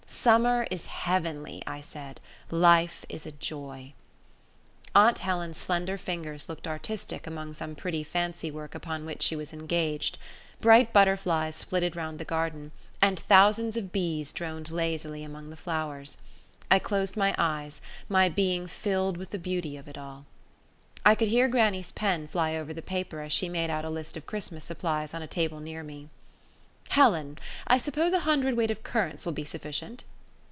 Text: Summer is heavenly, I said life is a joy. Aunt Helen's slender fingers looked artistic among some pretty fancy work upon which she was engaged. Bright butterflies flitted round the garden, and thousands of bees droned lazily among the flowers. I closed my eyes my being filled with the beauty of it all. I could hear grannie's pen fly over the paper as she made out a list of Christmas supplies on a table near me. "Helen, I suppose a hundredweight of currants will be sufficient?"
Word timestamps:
Summer 0.21 0.67
is 0.69 0.85
heavenly, 0.85 1.63
I 1.65 1.81
said 1.81 2.19
life 2.51 3.05
is 3.09 3.25
a 3.25 3.31
joy. 3.31 3.93
Aunt 4.93 5.17
Helen's 5.17 5.57
slender 5.57 5.97
fingers 5.97 6.47
looked 6.47 6.67
artistic 6.67 7.25
among 7.25 7.53
some 7.53 7.73
pretty 7.73 8.03
fancy 8.03 8.51
work 8.51 8.75
upon 8.75 9.05
which 9.05 9.23
she 9.23 9.35
was 9.35 9.51
engaged. 9.51 10.19
Bright 10.59 10.93
butterflies 10.93 11.63
flitted 11.63 11.95
round 11.95 12.19
the 12.19 12.25
garden, 12.25 12.71
and 13.01 13.19
thousands 13.21 13.75
of 13.77 13.91
bees 13.91 14.31
droned 14.31 14.69
lazily 14.69 15.23
among 15.23 15.49
the 15.49 15.57
flowers. 15.57 16.17
I 16.69 16.77
closed 16.77 17.17
my 17.17 17.33
eyes 17.39 17.81
my 18.07 18.29
being 18.29 18.67
filled 18.67 19.17
with 19.17 19.31
the 19.31 19.39
beauty 19.39 19.75
of 19.75 19.87
it 19.87 19.97
all. 19.97 20.25
I 21.03 21.15
could 21.15 21.29
hear 21.29 21.47
grannie's 21.47 21.91
pen 21.93 22.27
fly 22.27 22.55
over 22.55 22.75
the 22.75 22.83
paper 22.83 23.21
as 23.21 23.33
she 23.33 23.49
made 23.49 23.71
out 23.71 23.85
a 23.85 23.89
list 23.89 24.15
of 24.15 24.27
Christmas 24.27 24.63
supplies 24.65 25.15
on 25.15 25.23
a 25.23 25.25
table 25.27 25.59
near 25.59 25.81
me. 25.81 26.09
"Helen, 26.89 27.39
I 27.67 27.77
suppose 27.77 28.11
a 28.11 28.19
hundredweight 28.19 28.69
of 28.69 28.83
currants 28.83 29.25
will 29.25 29.31
be 29.33 29.45
sufficient?" 29.45 30.03